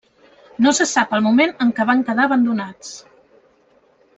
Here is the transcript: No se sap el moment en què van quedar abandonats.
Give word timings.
No 0.65 0.71
se 0.77 0.87
sap 0.91 1.13
el 1.17 1.21
moment 1.27 1.53
en 1.65 1.73
què 1.81 1.87
van 1.91 2.01
quedar 2.09 2.25
abandonats. 2.31 2.93